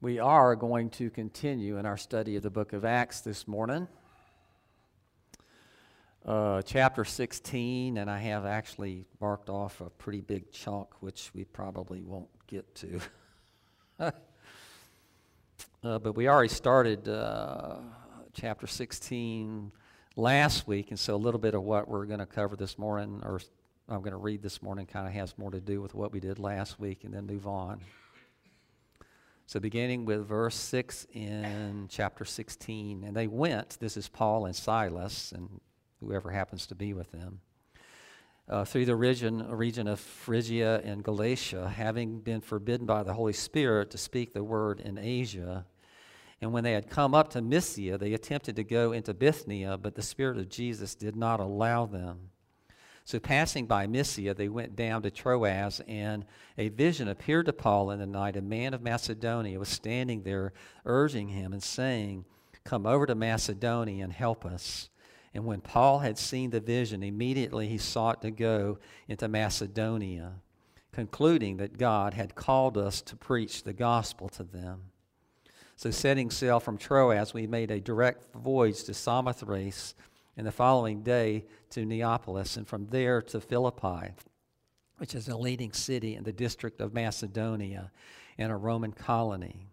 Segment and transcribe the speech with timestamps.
[0.00, 3.88] We are going to continue in our study of the book of Acts this morning.
[6.24, 11.42] Uh, chapter 16, and I have actually marked off a pretty big chunk, which we
[11.42, 13.00] probably won't get to.
[13.98, 14.12] uh,
[15.82, 17.78] but we already started uh,
[18.34, 19.72] chapter 16
[20.14, 23.20] last week, and so a little bit of what we're going to cover this morning,
[23.24, 23.40] or
[23.88, 26.20] I'm going to read this morning, kind of has more to do with what we
[26.20, 27.80] did last week, and then move on.
[29.48, 34.54] So, beginning with verse 6 in chapter 16, and they went, this is Paul and
[34.54, 35.62] Silas, and
[36.00, 37.40] whoever happens to be with them,
[38.46, 43.32] uh, through the region, region of Phrygia and Galatia, having been forbidden by the Holy
[43.32, 45.64] Spirit to speak the word in Asia.
[46.42, 49.94] And when they had come up to Mysia, they attempted to go into Bithynia, but
[49.94, 52.32] the Spirit of Jesus did not allow them.
[53.08, 56.26] So, passing by Mysia, they went down to Troas, and
[56.58, 58.36] a vision appeared to Paul in the night.
[58.36, 60.52] A man of Macedonia was standing there,
[60.84, 62.26] urging him and saying,
[62.64, 64.90] Come over to Macedonia and help us.
[65.32, 68.78] And when Paul had seen the vision, immediately he sought to go
[69.08, 70.42] into Macedonia,
[70.92, 74.82] concluding that God had called us to preach the gospel to them.
[75.76, 79.94] So, setting sail from Troas, we made a direct voyage to Samothrace
[80.38, 84.14] and the following day to Neapolis, and from there to Philippi,
[84.98, 87.90] which is a leading city in the district of Macedonia
[88.38, 89.66] and a Roman colony.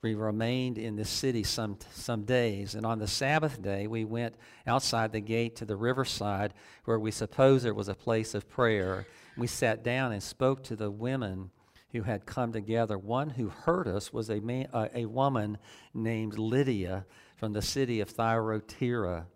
[0.00, 4.36] We remained in this city some, some days, and on the Sabbath day we went
[4.66, 6.54] outside the gate to the riverside
[6.86, 9.06] where we supposed there was a place of prayer.
[9.36, 11.50] We sat down and spoke to the women
[11.92, 12.96] who had come together.
[12.96, 15.58] One who heard us was a, man, uh, a woman
[15.92, 17.04] named Lydia
[17.36, 19.26] from the city of Thyatira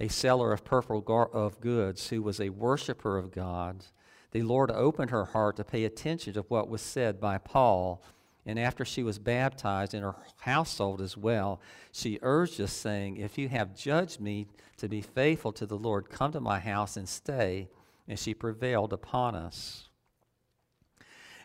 [0.00, 3.84] a seller of purple gar- of goods who was a worshiper of God,
[4.32, 8.02] the Lord opened her heart to pay attention to what was said by Paul.
[8.44, 11.60] And after she was baptized in her household as well,
[11.92, 16.10] she urged us, saying, If you have judged me to be faithful to the Lord,
[16.10, 17.68] come to my house and stay.
[18.06, 19.88] And she prevailed upon us.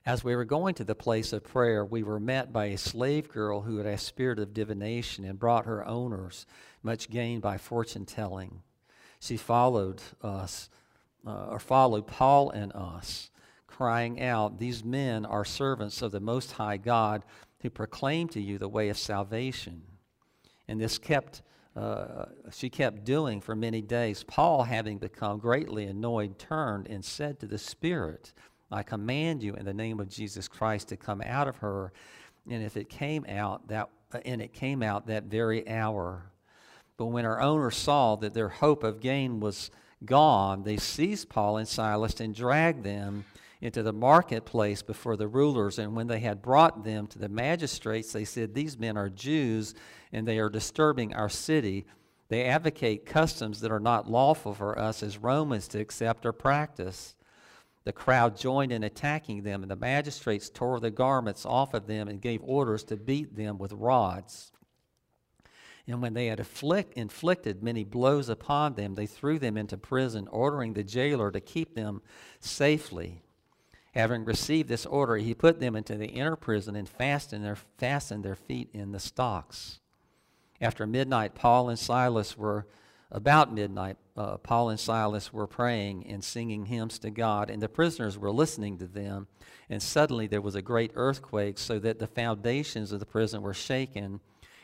[0.09, 3.30] As we were going to the place of prayer, we were met by a slave
[3.30, 6.47] girl who had a spirit of divination and brought her owners
[6.81, 8.64] much gain by fortune telling.
[9.19, 10.68] She followed us,
[11.28, 13.30] uh, or followed Paul and us,
[13.68, 17.24] crying out, These men are servants of the Most High God
[17.62, 19.84] who proclaim to you the way of salvation.
[20.68, 21.44] And this kept,
[21.75, 24.24] uh, she kept doing for many days.
[24.24, 28.34] Paul, having become greatly annoyed, turned and said to the Spirit,
[28.72, 31.91] I command you in the name of Jesus Christ to come out of her.
[32.50, 36.31] And if it came out that, uh, and it came out that very hour.
[36.97, 39.72] But when our owners saw that their hope of gain was
[40.06, 43.25] gone, they seized Paul and Silas and dragged them
[43.62, 45.80] into the marketplace before the rulers.
[45.80, 49.75] And when they had brought them to the magistrates, they said, These men are Jews,
[50.12, 51.86] and they are disturbing our city.
[52.30, 57.16] They advocate customs that are not lawful for us as Romans to accept or practice.
[57.90, 62.08] The crowd joined in attacking them, and the magistrates tore the garments off of them
[62.08, 64.52] and gave orders to beat them with rods.
[65.88, 70.28] And when they had afflict, inflicted many blows upon them, they threw them into prison,
[70.28, 72.04] ordering the jailer to keep them
[72.40, 73.24] safely.
[73.96, 78.24] Having received this order, he put them into the inner prison and fastened their, fastened
[78.24, 79.80] their feet in the stocks.
[80.62, 82.68] After midnight, Paul and Silas were,
[83.12, 87.70] about midnight, uh, Paul and Silas were praying and singing hymns to God, and the
[87.70, 89.28] prisoners were listening to them.
[89.70, 93.53] And suddenly there was a great earthquake, so that the foundations of the prison were
[93.53, 94.19] shaken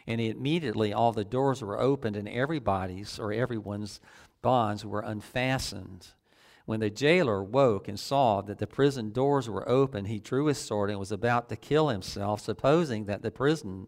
[0.07, 3.99] and immediately all the doors were opened, and everybody's or everyone's
[4.41, 6.09] bonds were unfastened.
[6.65, 10.57] When the jailer woke and saw that the prison doors were open, he drew his
[10.57, 13.87] sword and was about to kill himself, supposing that the prison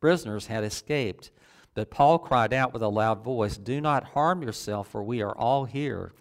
[0.00, 1.30] prisoners had escaped.
[1.76, 5.36] But Paul cried out with a loud voice, Do not harm yourself, for we are
[5.36, 6.14] all here.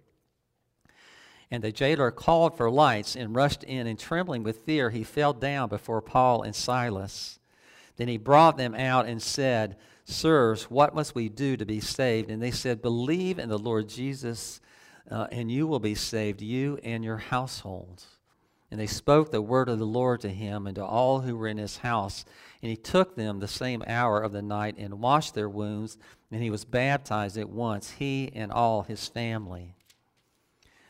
[1.50, 5.32] And the jailer called for lights and rushed in, and trembling with fear, he fell
[5.32, 7.40] down before Paul and Silas.
[7.96, 12.30] Then he brought them out and said, Sirs, what must we do to be saved?
[12.30, 14.60] And they said, Believe in the Lord Jesus,
[15.10, 18.15] uh, and you will be saved, you and your households.
[18.72, 21.48] And they spoke the word of the Lord to him and to all who were
[21.48, 22.26] in his house.
[22.62, 25.98] And he took them the same hour of the night and washed their wounds,
[26.32, 29.76] and he was baptized at once, he and all his family.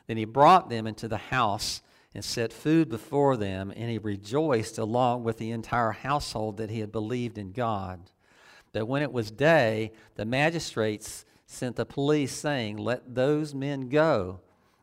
[0.08, 1.82] Then he brought them into the house
[2.14, 6.80] and set food before them, and he rejoiced along with the entire household that he
[6.80, 8.00] had believed in God.
[8.72, 14.40] But when it was day, the magistrates sent the police, saying, Let those men go.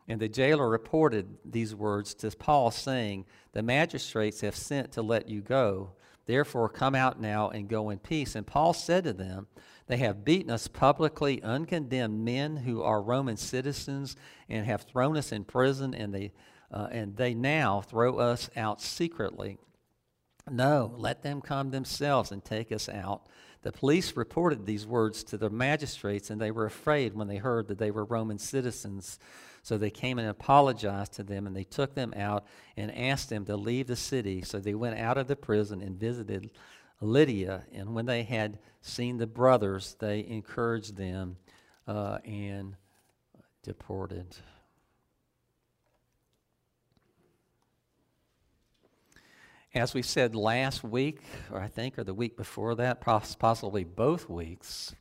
[0.07, 5.29] And the jailer reported these words to Paul, saying, The magistrates have sent to let
[5.29, 5.91] you go.
[6.25, 8.35] Therefore, come out now and go in peace.
[8.35, 9.47] And Paul said to them,
[9.87, 14.15] They have beaten us publicly, uncondemned men who are Roman citizens,
[14.49, 16.31] and have thrown us in prison, and they,
[16.71, 19.57] uh, and they now throw us out secretly.
[20.49, 23.27] No, let them come themselves and take us out.
[23.61, 27.69] The police reported these words to the magistrates, and they were afraid when they heard
[27.69, 29.19] that they were Roman citizens.
[29.63, 32.45] So they came and apologized to them, and they took them out
[32.75, 34.41] and asked them to leave the city.
[34.41, 36.51] So they went out of the prison and visited
[36.99, 37.63] Lydia.
[37.73, 41.37] And when they had seen the brothers, they encouraged them
[41.87, 42.75] uh, and
[43.63, 44.35] deported.
[49.73, 54.29] As we said last week, or I think, or the week before that, possibly both
[54.29, 54.93] weeks,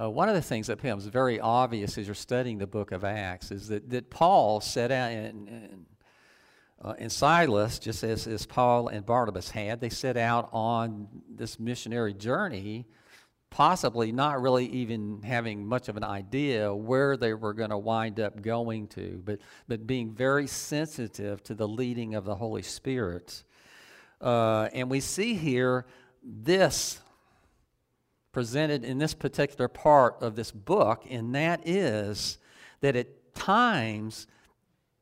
[0.00, 3.02] uh, one of the things that becomes very obvious as you're studying the book of
[3.02, 5.86] Acts is that, that Paul set out, and, and,
[6.84, 12.12] uh, Silas, just as, as Paul and Barnabas had, they set out on this missionary
[12.12, 12.86] journey,
[13.48, 18.20] possibly not really even having much of an idea where they were going to wind
[18.20, 23.44] up going to, but, but being very sensitive to the leading of the Holy Spirit.
[24.20, 25.86] Uh, and we see here
[26.22, 27.00] this
[28.36, 32.36] presented in this particular part of this book, and that is
[32.82, 34.26] that at times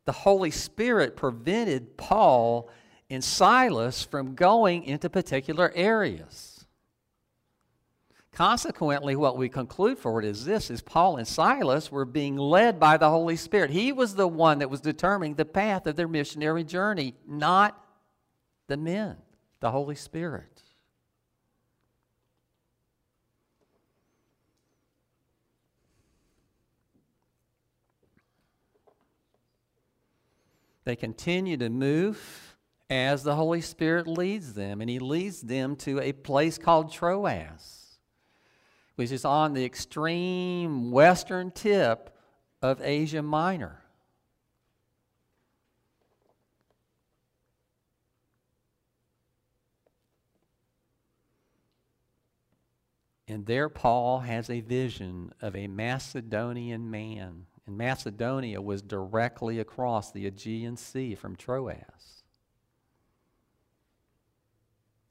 [0.04, 2.70] the Holy Spirit prevented Paul
[3.10, 6.64] and Silas from going into particular areas.
[8.31, 12.78] Consequently, what we conclude for it is this is Paul and Silas were being led
[12.78, 13.70] by the Holy Spirit.
[13.70, 17.84] He was the one that was determining the path of their missionary journey, not
[18.69, 19.16] the men,
[19.58, 20.63] the Holy Spirit.
[30.84, 32.56] They continue to move
[32.90, 37.98] as the Holy Spirit leads them, and He leads them to a place called Troas,
[38.96, 42.14] which is on the extreme western tip
[42.60, 43.81] of Asia Minor.
[53.26, 60.11] And there, Paul has a vision of a Macedonian man and Macedonia was directly across
[60.11, 62.22] the Aegean Sea from Troas.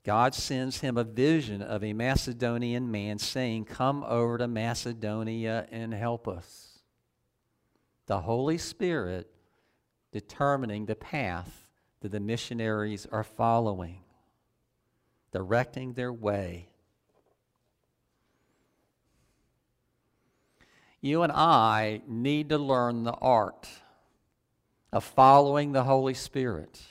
[0.04, 5.94] God sends him a vision of a Macedonian man saying, Come over to Macedonia and
[5.94, 6.80] help us.
[8.06, 9.32] The Holy Spirit
[10.12, 11.70] determining the path
[12.02, 14.02] that the missionaries are following,
[15.32, 16.73] directing their way
[21.04, 23.68] you and I need to learn the art
[24.94, 26.82] of following the Holy Spirit.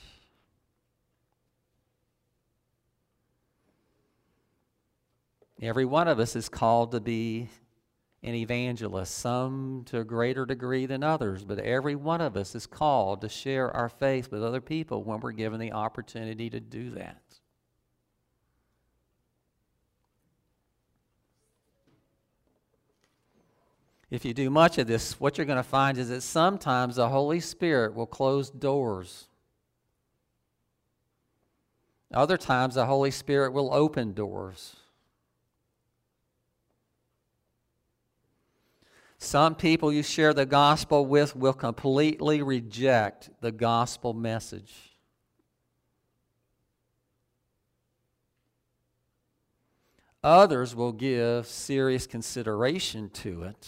[5.63, 7.49] Every one of us is called to be
[8.23, 12.67] an evangelist, some to a greater degree than others, but every one of us is
[12.67, 16.91] called to share our faith with other people when we're given the opportunity to do
[16.91, 17.22] that.
[24.13, 27.09] If you do much of this, what you're going to find is that sometimes the
[27.09, 29.27] Holy Spirit will close doors.
[32.13, 34.77] Other times, the Holy Spirit will open doors.
[39.17, 44.75] Some people you share the gospel with will completely reject the gospel message.
[50.23, 53.67] Others will give serious consideration to it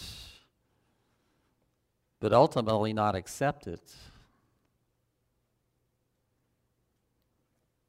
[2.25, 3.93] but ultimately not accept it.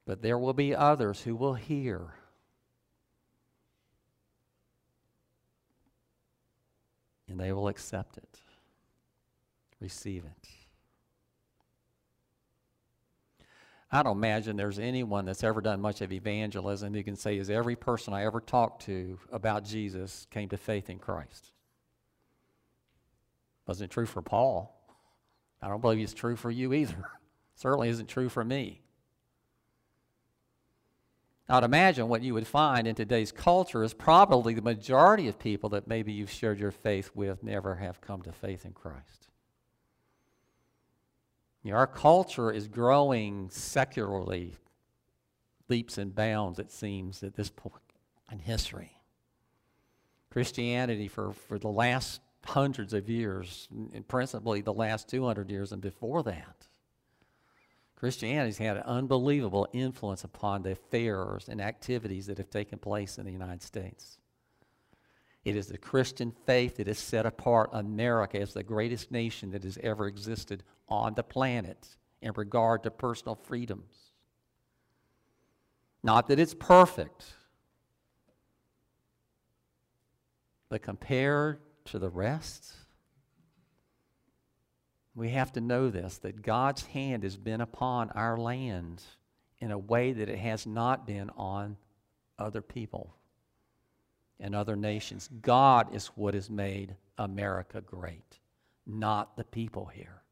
[0.05, 2.09] But there will be others who will hear.
[7.27, 8.41] And they will accept it,
[9.81, 10.49] receive it.
[13.91, 17.49] I don't imagine there's anyone that's ever done much of evangelism who can say, is
[17.49, 21.53] every person I ever talked to about Jesus came to faith in Christ.
[23.67, 24.73] Wasn't true for Paul.
[25.61, 27.11] I don't believe it's true for you either.
[27.55, 28.83] Certainly isn't true for me.
[31.49, 35.71] I'd imagine what you would find in today's culture is probably the majority of people
[35.71, 39.29] that maybe you've shared your faith with never have come to faith in Christ.
[41.63, 44.55] You know, our culture is growing secularly,
[45.69, 47.75] leaps and bounds, it seems, at this point
[48.31, 48.93] in history.
[50.31, 53.69] Christianity, for, for the last hundreds of years,
[54.09, 56.69] principally the last 200 years and before that,
[57.97, 63.25] Christianity's had an unbelievable influence upon the affairs and activities that have taken place in
[63.25, 64.19] the United States.
[65.45, 69.63] It is the Christian faith that has set apart America as the greatest nation that
[69.65, 74.13] has ever existed on the planet in regard to personal freedoms.
[76.03, 77.25] Not that it's perfect,
[80.69, 82.73] but compared to the rest,
[85.15, 89.03] we have to know this that God's hand has been upon our land
[89.59, 91.77] in a way that it has not been on
[92.39, 93.17] other people
[94.39, 95.29] and other nations.
[95.41, 98.39] God is what has made America great,
[98.87, 100.23] not the people here.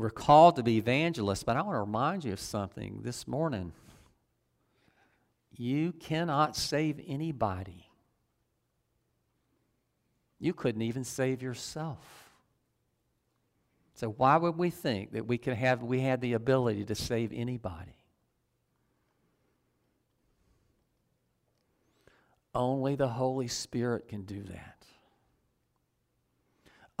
[0.00, 3.72] We're called to be evangelists, but I want to remind you of something this morning.
[5.54, 7.84] You cannot save anybody.
[10.38, 12.32] You couldn't even save yourself.
[13.92, 17.30] So why would we think that we could have we had the ability to save
[17.34, 17.92] anybody?
[22.54, 24.79] Only the Holy Spirit can do that.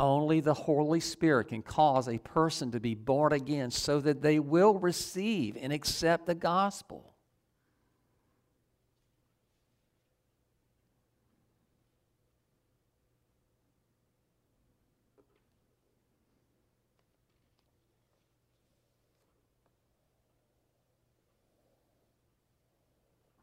[0.00, 4.38] Only the Holy Spirit can cause a person to be born again so that they
[4.38, 7.09] will receive and accept the gospel.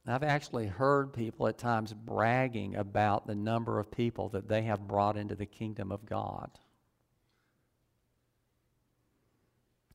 [0.07, 4.87] I've actually heard people at times bragging about the number of people that they have
[4.87, 6.49] brought into the kingdom of God.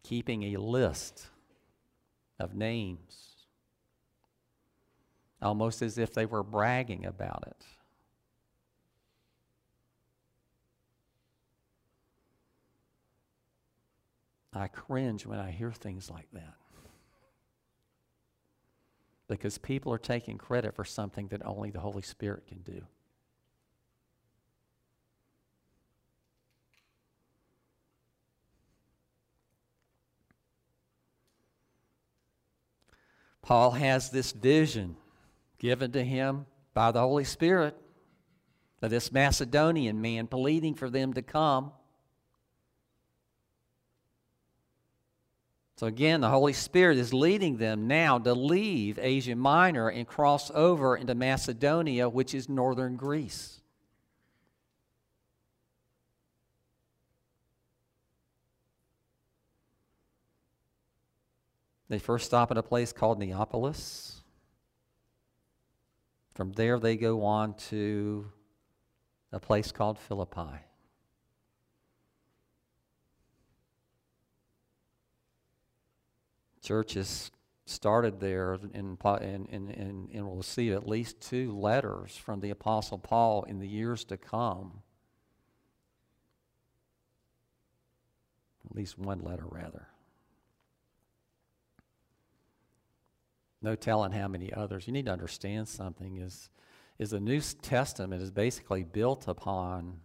[0.03, 1.29] Keeping a list
[2.39, 3.47] of names,
[5.41, 7.65] almost as if they were bragging about it.
[14.53, 16.62] I cringe when I hear things like that
[19.37, 22.83] because people are taking credit for something that only the Holy Spirit can do.
[33.41, 34.97] Paul has this vision
[35.59, 37.77] given to him by the Holy Spirit
[38.83, 41.73] of this Macedonian man pleading for them to come.
[45.77, 50.51] So again, the Holy Spirit is leading them now to leave Asia Minor and cross
[50.55, 53.61] over into Macedonia, which is northern Greece.
[61.89, 64.23] They first stop at a place called Neapolis.
[66.35, 68.33] From there, they go on to
[69.31, 70.65] a place called Philippi.
[76.63, 77.31] Churches
[77.65, 82.99] started there, and, and, and, and we'll see at least two letters from the Apostle
[82.99, 84.83] Paul in the years to come.
[88.69, 89.89] At least one letter, rather.
[93.61, 94.87] No telling how many others.
[94.87, 96.51] You need to understand something is,
[96.99, 100.01] is the New Testament is basically built upon,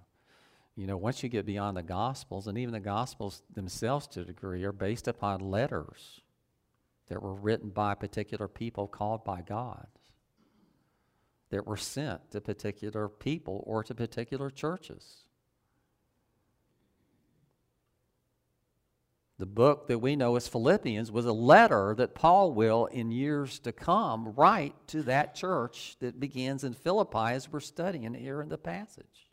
[0.76, 4.26] you know, once you get beyond the Gospels, and even the Gospels themselves to a
[4.26, 6.22] degree are based upon letters
[7.10, 9.88] that were written by particular people called by God,
[11.50, 15.24] that were sent to particular people or to particular churches.
[19.40, 23.60] The book that we know as Philippians was a letter that Paul will, in years
[23.60, 28.50] to come, write to that church that begins in Philippi as we're studying here in
[28.50, 29.27] the passage.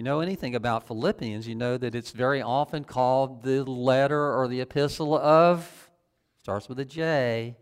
[0.00, 4.48] You know anything about Philippians, you know that it's very often called the letter or
[4.48, 5.90] the epistle of,
[6.38, 7.54] starts with a J,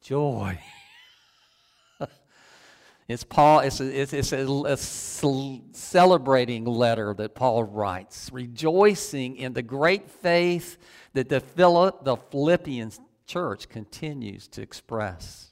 [0.00, 0.60] joy.
[3.08, 9.52] it's Paul, it's a, it's, it's a, a celebrating letter that Paul writes, rejoicing in
[9.52, 10.78] the great faith
[11.14, 15.50] that the, Philip, the Philippians church continues to express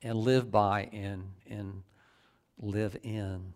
[0.00, 1.82] and live by and, and
[2.56, 3.54] live in.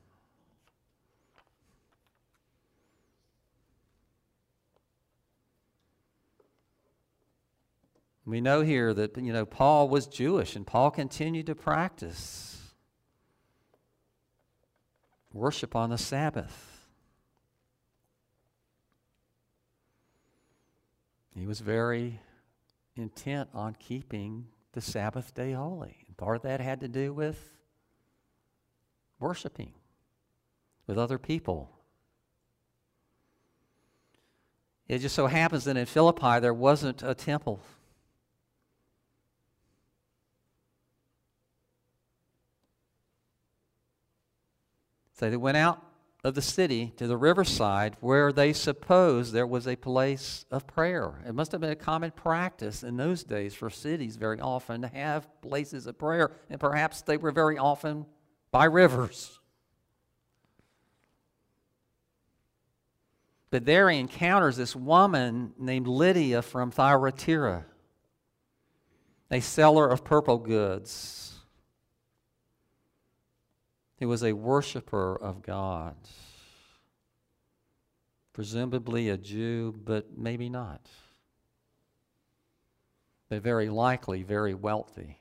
[8.24, 12.52] We know here that you know Paul was Jewish and Paul continued to practice
[15.32, 16.68] worship on the Sabbath.
[21.34, 22.20] He was very
[22.94, 26.04] intent on keeping the Sabbath day holy.
[26.06, 27.56] And part of that had to do with
[29.18, 29.72] worshiping
[30.86, 31.70] with other people.
[34.88, 37.62] It just so happens that in Philippi there wasn't a temple.
[45.22, 45.80] So they went out
[46.24, 51.22] of the city to the riverside where they supposed there was a place of prayer.
[51.24, 54.88] It must have been a common practice in those days for cities very often to
[54.88, 58.04] have places of prayer, and perhaps they were very often
[58.50, 59.38] by rivers.
[63.50, 67.64] But there he encounters this woman named Lydia from Thyatira,
[69.30, 71.32] a seller of purple goods
[74.02, 75.94] he was a worshiper of God.
[78.32, 80.88] Presumably a Jew, but maybe not.
[83.28, 85.20] But very likely very wealthy.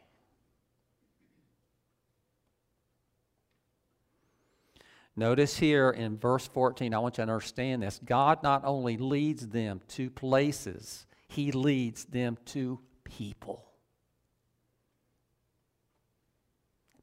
[5.15, 8.01] Notice here in verse 14, I want you to understand this.
[8.03, 13.63] God not only leads them to places, He leads them to people.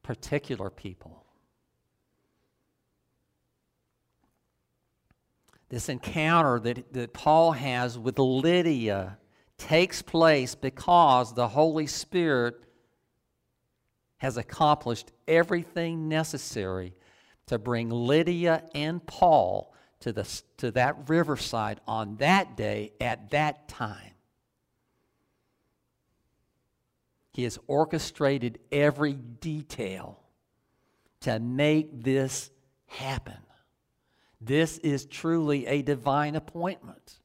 [0.03, 1.25] Particular people.
[5.69, 9.19] This encounter that, that Paul has with Lydia
[9.59, 12.57] takes place because the Holy Spirit
[14.19, 16.95] has accomplished everything necessary
[17.47, 23.69] to bring Lydia and Paul to, the, to that riverside on that day at that
[23.69, 24.13] time.
[27.33, 30.19] He has orchestrated every detail
[31.21, 32.51] to make this
[32.87, 33.37] happen.
[34.41, 37.19] This is truly a divine appointment.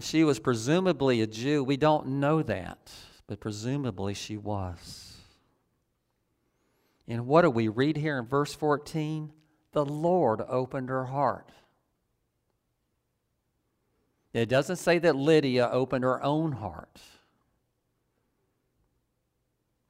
[0.00, 1.64] She was presumably a Jew.
[1.64, 2.92] We don't know that,
[3.26, 5.16] but presumably she was.
[7.08, 9.32] And what do we read here in verse 14?
[9.72, 11.50] The Lord opened her heart.
[14.32, 17.00] It doesn't say that Lydia opened her own heart.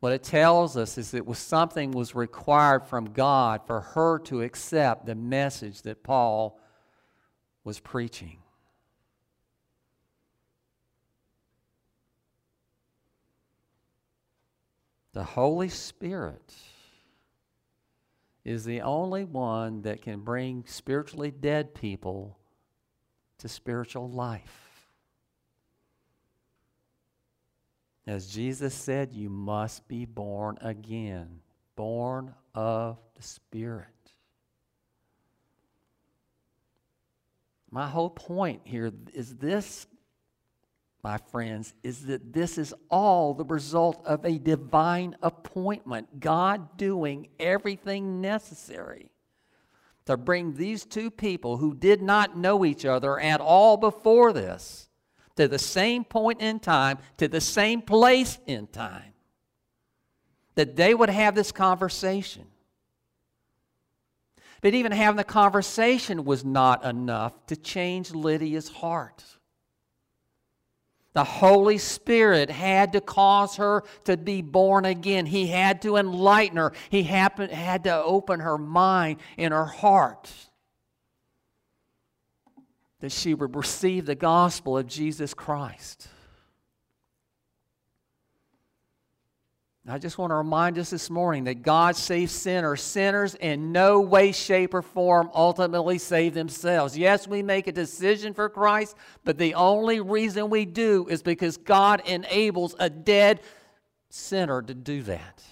[0.01, 4.43] What it tells us is that was something was required from God for her to
[4.43, 6.61] accept the message that Paul
[7.65, 8.39] was preaching.
[15.13, 16.55] The Holy Spirit
[18.45, 22.39] is the only one that can bring spiritually dead people
[23.39, 24.66] to spiritual life.
[28.07, 31.41] As Jesus said, you must be born again,
[31.75, 33.89] born of the Spirit.
[37.71, 39.89] My whole point here is this,
[41.03, 46.21] my friends, is that this is all the result of a divine appointment.
[46.21, 49.11] God doing everything necessary
[50.05, 54.89] to bring these two people who did not know each other at all before this
[55.37, 59.13] to the same point in time, to the same place in time,
[60.55, 62.47] that they would have this conversation.
[64.63, 69.23] But even having the conversation was not enough to change Lydia's heart.
[71.13, 75.25] The Holy Spirit had to cause her to be born again.
[75.27, 76.73] He had to enlighten her.
[76.91, 80.31] He had to open her mind and her heart
[83.07, 86.09] that she would receive the gospel of Jesus Christ.
[89.89, 92.83] I just want to remind us this morning that God saves sinners.
[92.83, 96.99] Sinners in no way, shape, or form ultimately save themselves.
[96.99, 101.57] Yes, we make a decision for Christ, but the only reason we do is because
[101.57, 103.41] God enables a dead
[104.11, 105.45] sinner to do that.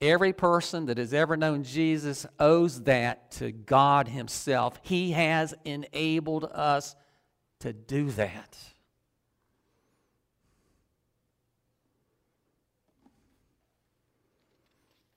[0.00, 4.78] Every person that has ever known Jesus owes that to God Himself.
[4.82, 6.94] He has enabled us
[7.60, 8.58] to do that.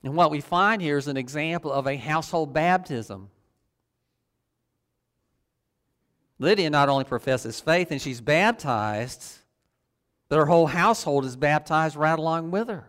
[0.02, 3.30] And what we find here is an example of a household baptism.
[6.40, 9.40] Lydia not only professes faith and she's baptized,
[10.30, 12.89] but her whole household is baptized right along with her.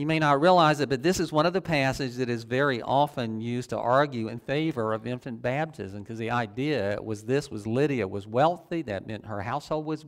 [0.00, 2.80] You may not realize it, but this is one of the passages that is very
[2.80, 7.66] often used to argue in favor of infant baptism because the idea was this was
[7.66, 10.06] Lydia was wealthy, that meant her household was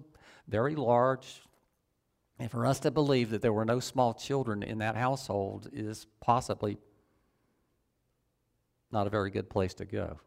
[0.48, 1.42] very large.
[2.38, 6.06] And for us to believe that there were no small children in that household is
[6.22, 6.78] possibly
[8.90, 10.20] not a very good place to go.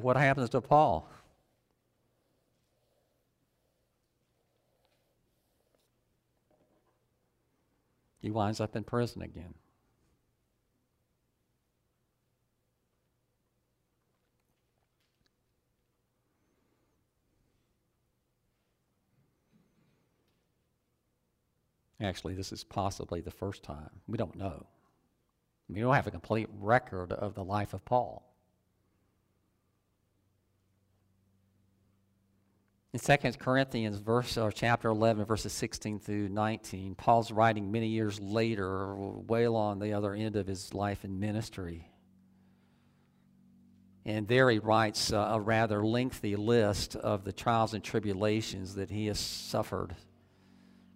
[0.00, 1.08] What happens to Paul?
[8.20, 9.54] He winds up in prison again.
[22.00, 23.90] Actually, this is possibly the first time.
[24.06, 24.66] We don't know.
[25.68, 28.33] We don't have a complete record of the life of Paul.
[32.94, 38.20] In 2 Corinthians verse, or chapter 11, verses 16 through 19, Paul's writing many years
[38.20, 41.90] later, way along the other end of his life and ministry.
[44.04, 48.90] And there he writes uh, a rather lengthy list of the trials and tribulations that
[48.90, 49.96] he has suffered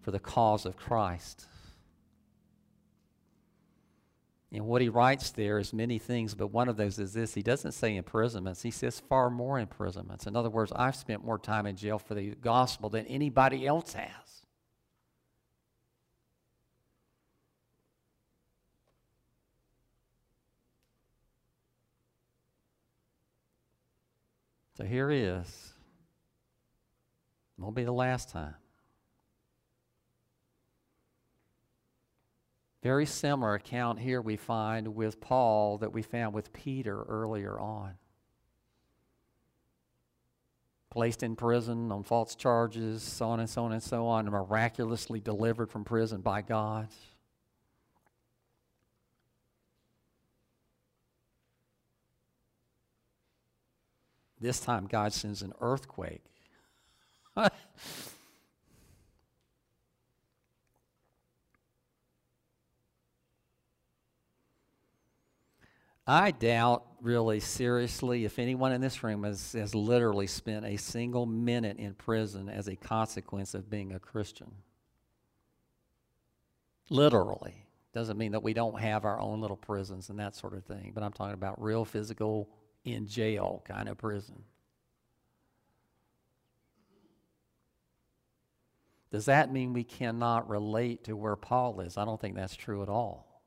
[0.03, 1.48] for the cause of Christ.
[4.51, 7.35] And what he writes there is many things, but one of those is this.
[7.35, 10.27] He doesn't say imprisonments, he says far more imprisonments.
[10.27, 13.93] In other words, I've spent more time in jail for the gospel than anybody else
[13.93, 14.39] has.
[24.79, 25.73] So here he is.
[27.59, 28.55] Won't be the last time.
[32.89, 37.99] Very similar account here we find with Paul that we found with Peter earlier on.
[40.89, 44.31] Placed in prison on false charges, so on and so on and so on, and
[44.31, 46.89] miraculously delivered from prison by God.
[54.41, 56.25] This time, God sends an earthquake.
[66.09, 71.27] I doubt really seriously if anyone in this room has, has literally spent a single
[71.27, 74.51] minute in prison as a consequence of being a Christian.
[76.89, 77.67] Literally.
[77.93, 80.93] Doesn't mean that we don't have our own little prisons and that sort of thing,
[80.95, 82.49] but I'm talking about real physical,
[82.85, 84.45] in jail kind of prison.
[89.11, 91.99] Does that mean we cannot relate to where Paul is?
[91.99, 93.38] I don't think that's true at all.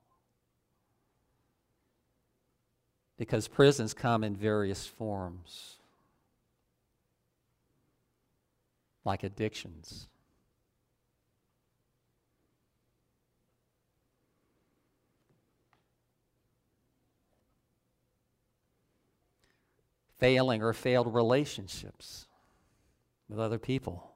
[3.22, 5.76] Because prisons come in various forms,
[9.06, 10.08] like addictions.
[20.18, 22.26] Failing or failed relationships
[23.30, 24.11] with other people.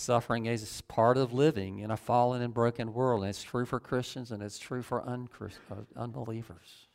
[0.00, 3.20] Suffering is part of living in a fallen and broken world.
[3.20, 6.86] And it's true for Christians and it's true for uh, unbelievers.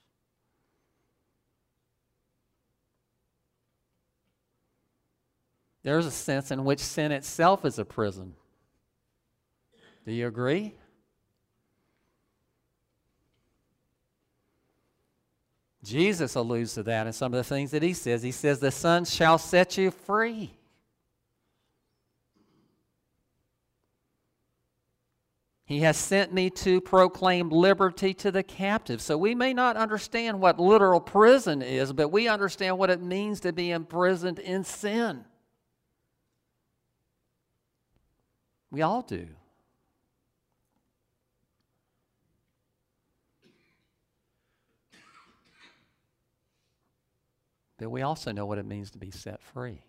[5.83, 8.33] There's a sense in which sin itself is a prison.
[10.03, 10.73] Do you agree?
[15.83, 18.23] Jesus alludes to that in some of the things that he says.
[18.23, 20.54] He says, The Son shall set you free.
[25.65, 29.01] He has sent me to proclaim liberty to the captive.
[29.01, 33.39] So we may not understand what literal prison is, but we understand what it means
[33.41, 35.25] to be imprisoned in sin.
[38.69, 39.27] We all do.
[47.77, 49.81] But we also know what it means to be set free.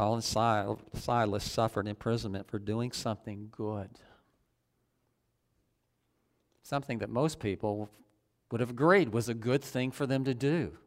[0.00, 3.90] Paul and Silas suffered imprisonment for doing something good.
[6.62, 7.90] Something that most people
[8.50, 10.78] would have agreed was a good thing for them to do.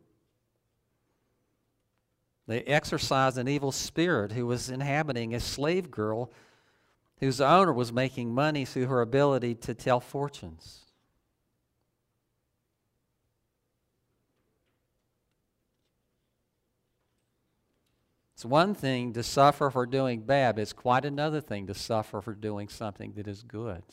[2.48, 6.32] They exorcised an evil spirit who was inhabiting a slave girl
[7.20, 10.86] whose owner was making money through her ability to tell fortunes.
[18.34, 22.34] It's one thing to suffer for doing bad, it's quite another thing to suffer for
[22.34, 23.84] doing something that is good.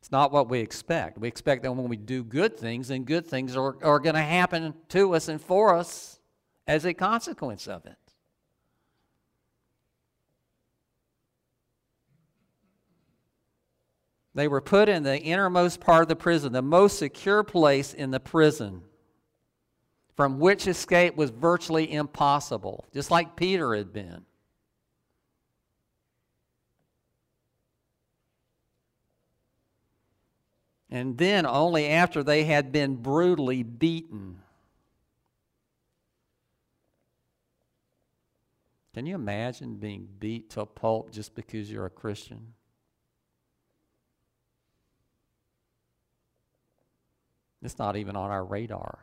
[0.00, 1.16] It's not what we expect.
[1.18, 4.20] We expect that when we do good things, then good things are, are going to
[4.20, 6.18] happen to us and for us
[6.66, 7.96] as a consequence of it.
[14.34, 18.10] They were put in the innermost part of the prison, the most secure place in
[18.10, 18.82] the prison,
[20.16, 24.24] from which escape was virtually impossible, just like Peter had been.
[30.90, 34.40] And then, only after they had been brutally beaten.
[38.92, 42.52] Can you imagine being beat to a pulp just because you're a Christian?
[47.62, 48.98] It's not even on our radar.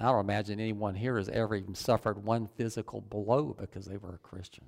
[0.00, 4.14] I don't imagine anyone here has ever even suffered one physical blow because they were
[4.14, 4.64] a Christian.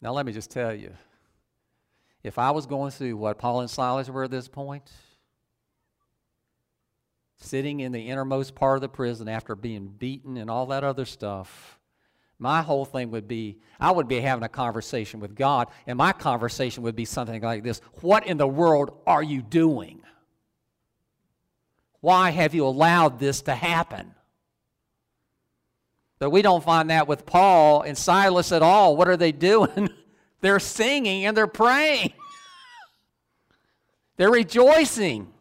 [0.00, 0.94] Now, let me just tell you
[2.24, 4.90] if I was going through what Paul and Silas were at this point,
[7.36, 11.04] sitting in the innermost part of the prison after being beaten and all that other
[11.04, 11.78] stuff,
[12.42, 16.12] my whole thing would be I would be having a conversation with God, and my
[16.12, 20.02] conversation would be something like this What in the world are you doing?
[22.00, 24.14] Why have you allowed this to happen?
[26.18, 28.96] But we don't find that with Paul and Silas at all.
[28.96, 29.88] What are they doing?
[30.40, 32.12] they're singing and they're praying,
[34.16, 35.31] they're rejoicing.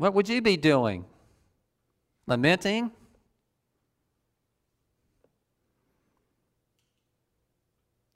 [0.00, 1.04] What would you be doing?
[2.26, 2.90] Lamenting?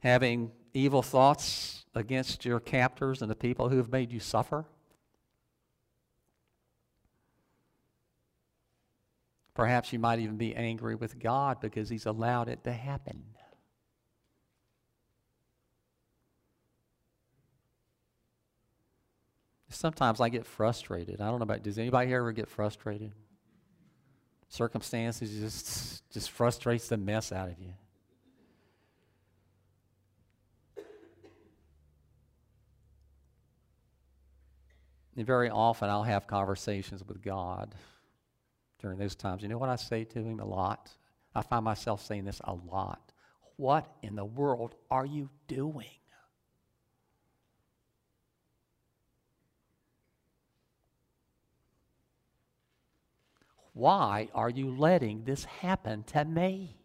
[0.03, 4.65] Having evil thoughts against your captors and the people who have made you suffer?
[9.53, 13.23] Perhaps you might even be angry with God because He's allowed it to happen.
[19.75, 21.21] Sometimes I get frustrated.
[21.21, 23.13] I don't know about does anybody here ever get frustrated?
[24.49, 27.75] Circumstances just just frustrates the mess out of you.
[35.17, 37.75] And very often I'll have conversations with God
[38.81, 39.43] during those times.
[39.43, 40.91] You know what I say to him a lot?
[41.35, 43.13] I find myself saying this a lot.
[43.57, 45.87] What in the world are you doing?
[53.75, 56.77] Why are you letting this happen to me?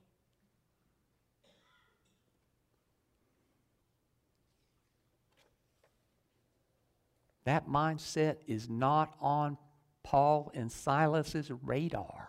[7.46, 9.58] That mindset is not on
[10.04, 12.28] Paul and Silas's radar.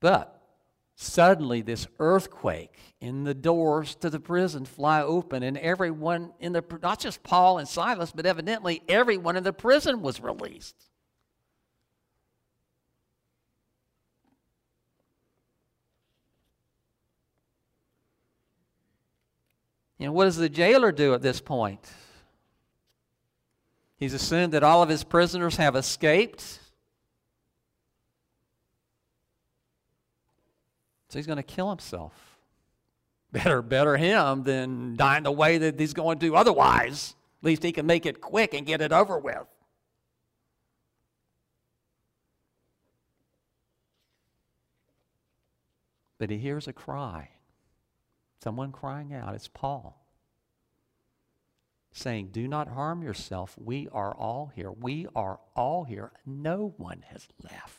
[0.00, 0.37] But
[1.00, 6.64] Suddenly, this earthquake in the doors to the prison fly open, and everyone in the,
[6.82, 10.74] not just Paul and Silas, but evidently everyone in the prison was released.
[20.00, 21.88] And what does the jailer do at this point?
[23.98, 26.58] He's assumed that all of his prisoners have escaped.
[31.08, 32.38] So he's going to kill himself.
[33.32, 37.14] Better, better him than dying the way that he's going to do otherwise.
[37.42, 39.46] At least he can make it quick and get it over with.
[46.18, 47.30] But he hears a cry.
[48.42, 49.34] Someone crying out.
[49.34, 50.04] It's Paul.
[51.92, 53.56] Saying, Do not harm yourself.
[53.56, 54.70] We are all here.
[54.70, 56.12] We are all here.
[56.26, 57.77] No one has left.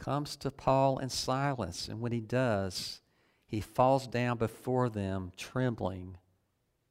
[0.00, 3.00] Comes to Paul and Silas, and when he does,
[3.46, 6.16] he falls down before them, trembling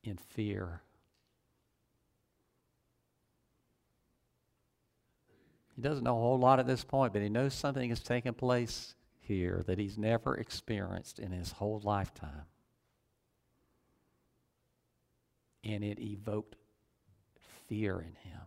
[0.04, 0.82] in fear.
[5.76, 8.34] He doesn't know a whole lot at this point, but he knows something has taken
[8.34, 12.46] place here that he's never experienced in his whole lifetime.
[15.64, 16.56] And it evoked
[17.68, 18.42] fear in him.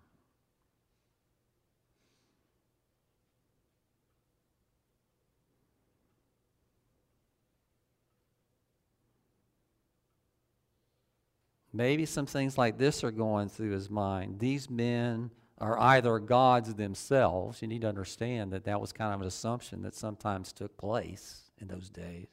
[11.73, 14.39] Maybe some things like this are going through his mind.
[14.39, 17.63] These men are either gods themselves.
[17.63, 21.51] You need to understand that that was kind of an assumption that sometimes took place
[21.59, 22.27] in those days.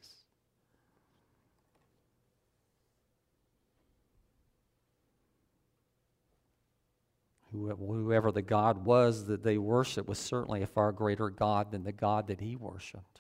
[7.52, 11.91] Whoever the God was that they worshiped was certainly a far greater God than the
[11.91, 13.18] God that he worshiped.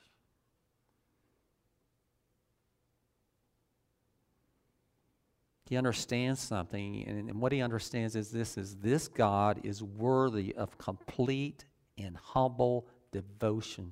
[5.69, 10.79] He understands something, and what he understands is this is this God is worthy of
[10.79, 11.63] complete
[11.95, 13.91] and humble devotion.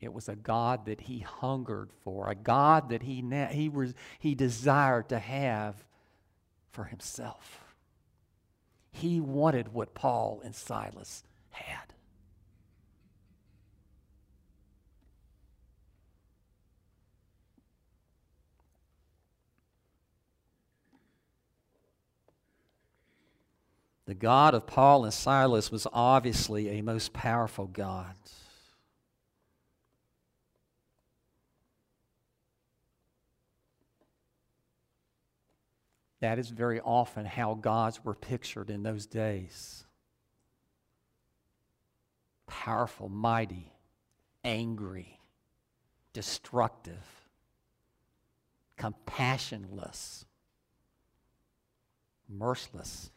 [0.00, 4.34] It was a God that he hungered for, a God that he, he, was, he
[4.34, 5.82] desired to have
[6.72, 7.64] for himself.
[8.92, 11.93] He wanted what Paul and Silas had.
[24.06, 28.14] The God of Paul and Silas was obviously a most powerful God.
[36.20, 39.84] That is very often how gods were pictured in those days
[42.46, 43.72] powerful, mighty,
[44.42, 45.18] angry,
[46.12, 47.04] destructive,
[48.78, 50.24] compassionless,
[52.28, 53.10] merciless.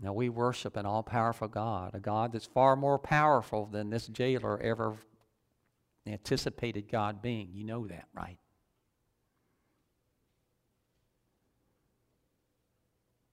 [0.00, 4.06] Now, we worship an all powerful God, a God that's far more powerful than this
[4.06, 4.96] jailer ever
[6.06, 7.50] anticipated God being.
[7.52, 8.38] You know that, right?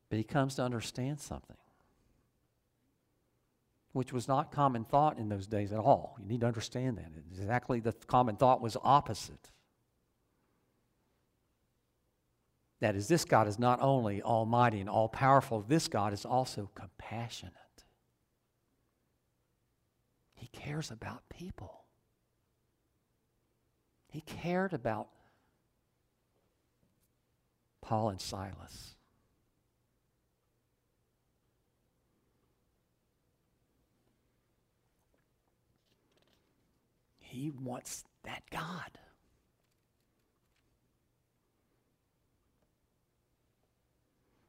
[0.10, 1.58] But he comes to understand something,
[3.92, 6.16] which was not common thought in those days at all.
[6.20, 7.12] You need to understand that.
[7.32, 9.52] Exactly the common thought was opposite.
[12.86, 16.70] That is, this God is not only almighty and all powerful, this God is also
[16.76, 17.56] compassionate.
[20.36, 21.86] He cares about people.
[24.08, 25.08] He cared about
[27.82, 28.94] Paul and Silas.
[37.18, 39.00] He wants that God.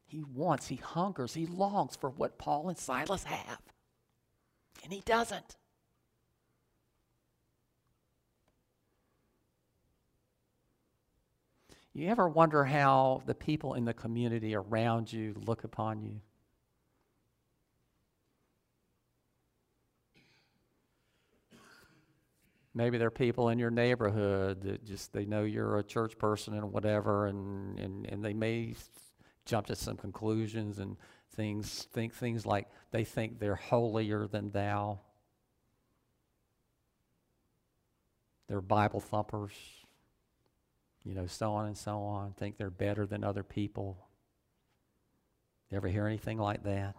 [0.07, 3.61] He wants, he hungers, he longs for what Paul and Silas have.
[4.83, 5.57] And he doesn't.
[11.93, 16.21] You ever wonder how the people in the community around you look upon you?
[22.75, 26.53] Maybe there are people in your neighborhood that just they know you're a church person
[26.53, 28.75] and whatever, and, and, and they may
[29.47, 30.97] jump to some conclusions and
[31.33, 34.99] things think things like they think they're holier than thou.
[38.47, 39.51] They're Bible thumpers,
[41.03, 42.33] you know, so on and so on.
[42.33, 44.07] Think they're better than other people.
[45.69, 46.95] You ever hear anything like that?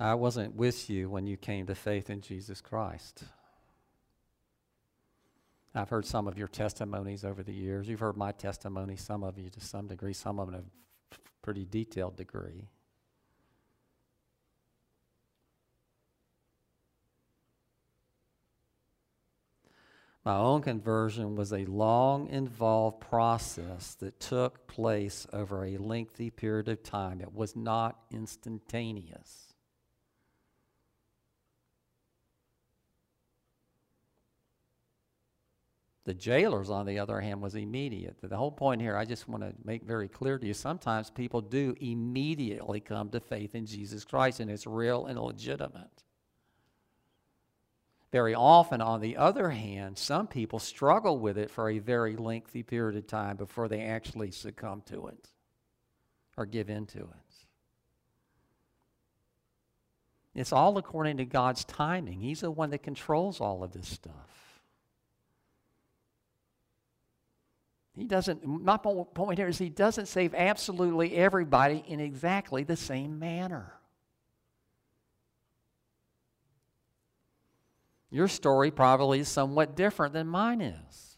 [0.00, 3.24] I wasn't with you when you came to faith in Jesus Christ.
[5.74, 7.88] I've heard some of your testimonies over the years.
[7.88, 10.70] You've heard my testimony, some of you to some degree, some of them
[11.12, 12.68] a pretty detailed degree.
[20.24, 26.68] My own conversion was a long, involved process that took place over a lengthy period
[26.68, 27.20] of time.
[27.20, 29.47] It was not instantaneous.
[36.08, 38.16] The jailer's, on the other hand, was immediate.
[38.22, 41.42] The whole point here, I just want to make very clear to you sometimes people
[41.42, 46.02] do immediately come to faith in Jesus Christ, and it's real and legitimate.
[48.10, 52.62] Very often, on the other hand, some people struggle with it for a very lengthy
[52.62, 55.28] period of time before they actually succumb to it
[56.38, 57.46] or give in to it.
[60.34, 62.22] It's all according to God's timing.
[62.22, 64.47] He's the one that controls all of this stuff.
[67.98, 73.18] He doesn't, my point here is he doesn't save absolutely everybody in exactly the same
[73.18, 73.72] manner.
[78.10, 81.08] Your story probably is somewhat different than mine is.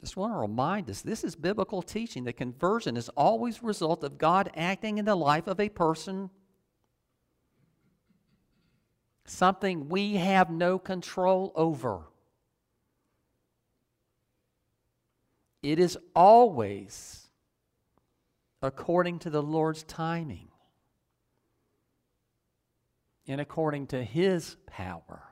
[0.00, 4.02] just want to remind us this is biblical teaching that conversion is always a result
[4.02, 6.28] of God acting in the life of a person.
[9.24, 12.02] Something we have no control over.
[15.62, 17.28] It is always
[18.60, 20.48] according to the Lord's timing
[23.28, 25.22] and according to His power.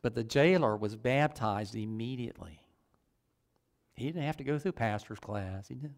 [0.00, 2.60] But the jailer was baptized immediately.
[3.94, 5.68] He didn't have to go through pastor's class.
[5.68, 5.94] He did.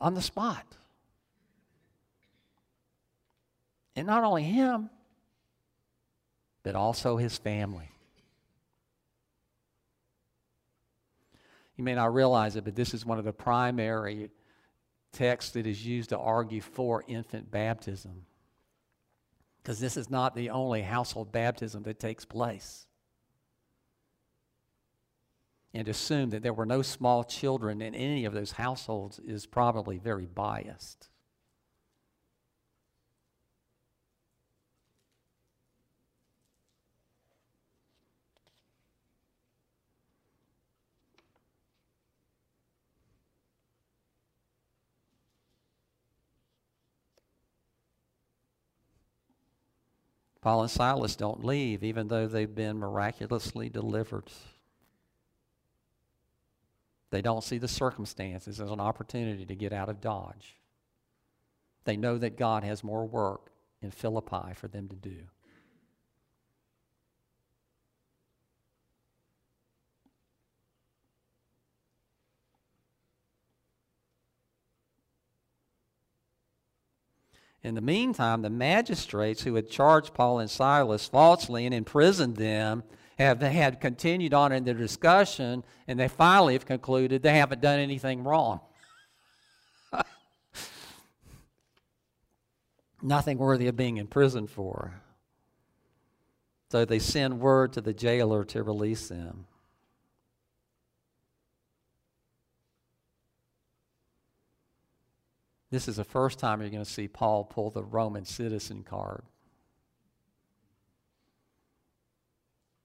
[0.00, 0.64] On the spot.
[3.96, 4.90] And not only him,
[6.62, 7.90] but also his family.
[11.76, 14.30] You may not realize it, but this is one of the primary
[15.12, 18.26] texts that is used to argue for infant baptism
[19.68, 22.87] because this is not the only household baptism that takes place.
[25.74, 29.98] And assume that there were no small children in any of those households is probably
[29.98, 31.08] very biased.
[50.40, 54.30] Paul and Silas don't leave, even though they've been miraculously delivered.
[57.10, 60.56] They don't see the circumstances as an opportunity to get out of Dodge.
[61.84, 63.50] They know that God has more work
[63.80, 65.24] in Philippi for them to do.
[77.62, 82.84] In the meantime, the magistrates who had charged Paul and Silas falsely and imprisoned them
[83.18, 87.60] have they had continued on in their discussion, and they finally have concluded they haven't
[87.60, 88.60] done anything wrong.
[93.02, 95.02] Nothing worthy of being imprisoned for.
[96.70, 99.46] So they send word to the jailer to release them.
[105.70, 109.22] This is the first time you're going to see Paul pull the Roman citizen card.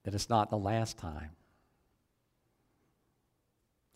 [0.04, 1.30] But it's not the last time.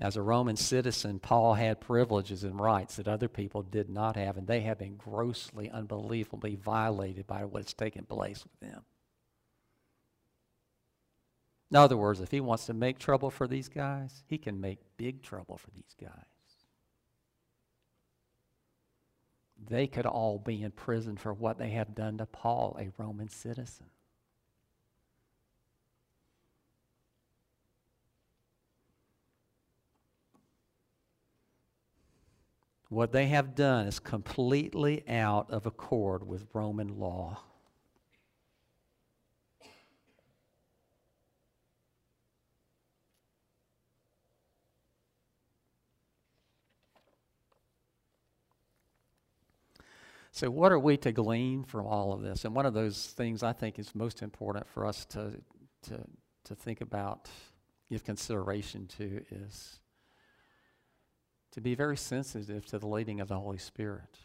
[0.00, 4.36] As a Roman citizen, Paul had privileges and rights that other people did not have,
[4.36, 8.82] and they have been grossly, unbelievably violated by what's taken place with them.
[11.70, 14.78] In other words, if he wants to make trouble for these guys, he can make
[14.96, 16.38] big trouble for these guys.
[19.66, 23.28] they could all be in prison for what they have done to Paul, a Roman
[23.28, 23.86] citizen.
[32.88, 37.40] What they have done is completely out of accord with Roman law.
[50.38, 52.44] So, what are we to glean from all of this?
[52.44, 55.32] And one of those things I think is most important for us to,
[55.88, 56.04] to,
[56.44, 57.28] to think about,
[57.90, 59.80] give consideration to, is
[61.52, 64.18] to be very sensitive to the leading of the Holy Spirit.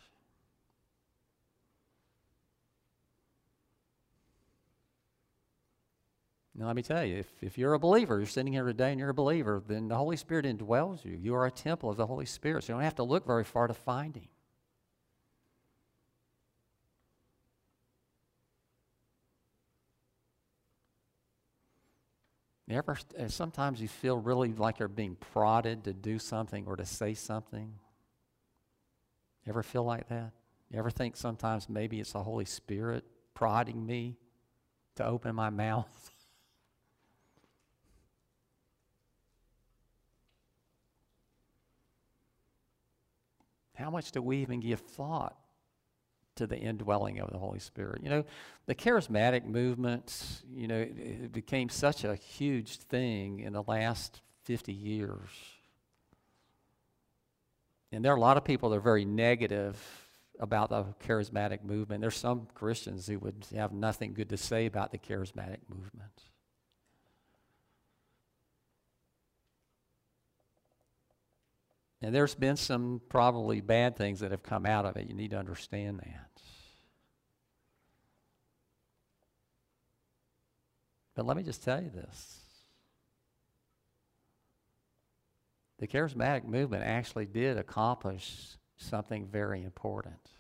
[6.56, 9.00] Now, let me tell you, if, if you're a believer, you're sitting here today and
[9.00, 11.18] you're a believer, then the Holy Spirit indwells you.
[11.20, 13.44] You are a temple of the Holy Spirit, so you don't have to look very
[13.44, 14.28] far to find Him.
[22.74, 26.86] Ever, uh, sometimes you feel really like you're being prodded to do something or to
[26.86, 27.72] say something.
[29.48, 30.32] Ever feel like that?
[30.74, 33.04] Ever think sometimes maybe it's the Holy Spirit
[33.36, 34.18] prodding me
[34.96, 36.12] to open my mouth?
[43.76, 45.38] How much do we even give thought
[46.36, 48.02] to the indwelling of the Holy Spirit.
[48.04, 48.26] You know,
[48.66, 54.22] the charismatic movement, you know, it, it became such a huge thing in the last
[54.44, 55.30] 50 years.
[57.92, 59.78] And there are a lot of people that are very negative
[60.40, 62.02] about the charismatic movement.
[62.02, 66.33] There's some Christians who would have nothing good to say about the charismatic movement.
[72.04, 75.08] And there's been some probably bad things that have come out of it.
[75.08, 76.42] You need to understand that.
[81.16, 82.42] But let me just tell you this
[85.80, 90.33] the charismatic movement actually did accomplish something very important.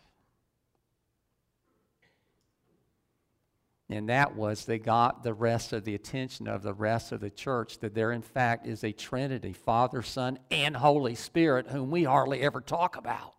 [3.90, 7.30] And that was they got the rest of the attention of the rest of the
[7.30, 12.06] church that there, in fact, is a Trinity Father, Son, and Holy Spirit, whom we
[12.06, 13.34] hardly ever talk about.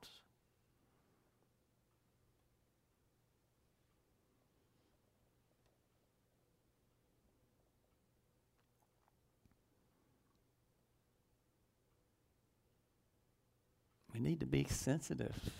[14.13, 15.51] We need to be sensitive.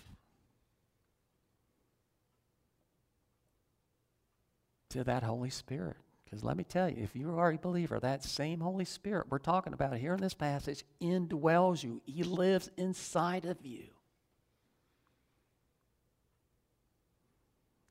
[4.95, 5.97] To that Holy Spirit.
[6.23, 9.39] Because let me tell you, if you are a believer, that same Holy Spirit we're
[9.39, 13.87] talking about here in this passage indwells you, He lives inside of you.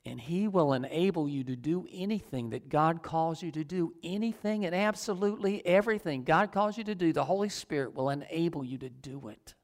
[0.06, 3.92] And He will enable you to do anything that God calls you to do.
[4.02, 8.78] Anything and absolutely everything God calls you to do, the Holy Spirit will enable you
[8.78, 9.54] to do it.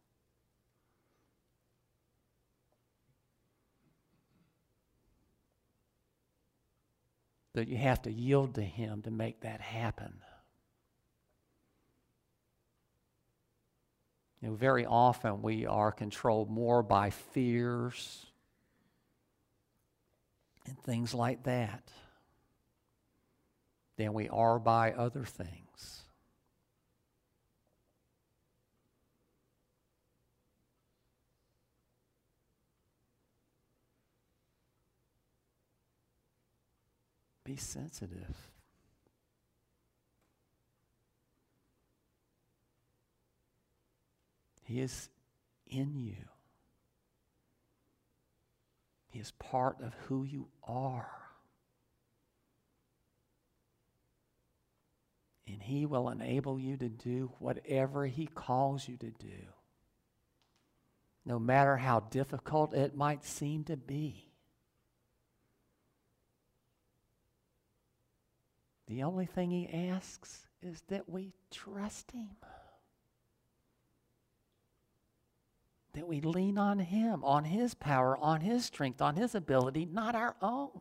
[7.55, 10.13] That you have to yield to Him to make that happen.
[14.41, 18.27] You know, very often we are controlled more by fears
[20.67, 21.83] and things like that
[23.97, 25.70] than we are by other things.
[37.51, 38.53] Be sensitive.
[44.63, 45.09] He is
[45.67, 46.15] in you.
[49.09, 51.11] He is part of who you are.
[55.49, 59.43] And He will enable you to do whatever He calls you to do,
[61.25, 64.30] no matter how difficult it might seem to be.
[68.91, 72.31] The only thing he asks is that we trust him.
[75.95, 80.17] That we lean on him, on his power, on his strength, on his ability, not
[80.17, 80.81] our own.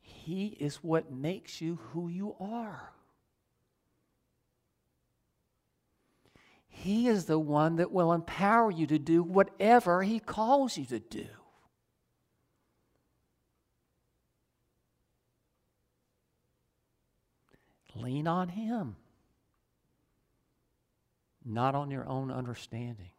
[0.00, 2.94] He is what makes you who you are.
[6.82, 11.00] He is the one that will empower you to do whatever He calls you to
[11.00, 11.26] do.
[17.96, 18.94] Lean on Him,
[21.44, 23.10] not on your own understanding.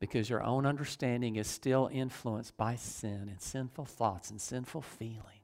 [0.00, 5.39] Because your own understanding is still influenced by sin and sinful thoughts and sinful feelings.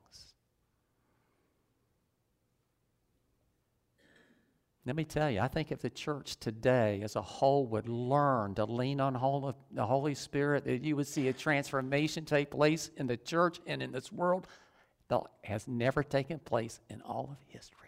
[4.86, 8.54] Let me tell you, I think if the church today as a whole would learn
[8.54, 9.14] to lean on
[9.72, 13.82] the Holy Spirit, that you would see a transformation take place in the church and
[13.82, 14.46] in this world
[15.08, 17.80] that has never taken place in all of history.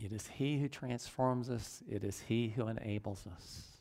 [0.00, 3.75] It is He who transforms us, it is He who enables us.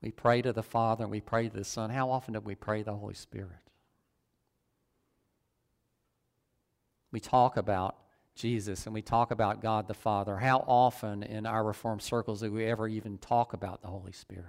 [0.00, 1.90] We pray to the Father and we pray to the Son.
[1.90, 3.50] How often do we pray the Holy Spirit?
[7.10, 7.96] We talk about
[8.34, 10.36] Jesus and we talk about God the Father.
[10.36, 14.44] How often in our Reformed circles do we ever even talk about the Holy Spirit?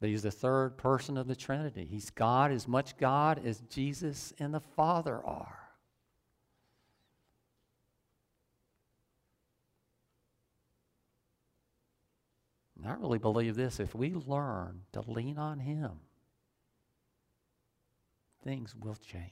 [0.00, 1.86] But He's the third person of the Trinity.
[1.88, 5.61] He's God, as much God as Jesus and the Father are.
[12.82, 16.00] And I really believe this if we learn to lean on Him,
[18.42, 19.30] things will change.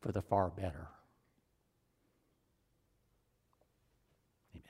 [0.00, 0.86] For the far better.
[4.54, 4.62] Amen.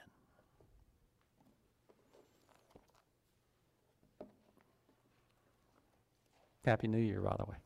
[6.64, 7.56] Happy New Year, by the way.